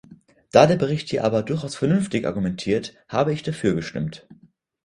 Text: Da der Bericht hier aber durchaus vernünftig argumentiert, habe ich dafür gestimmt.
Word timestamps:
Da 0.49 0.65
der 0.65 0.77
Bericht 0.77 1.09
hier 1.09 1.23
aber 1.23 1.43
durchaus 1.43 1.75
vernünftig 1.75 2.25
argumentiert, 2.25 2.95
habe 3.07 3.33
ich 3.33 3.43
dafür 3.43 3.75
gestimmt. 3.75 4.27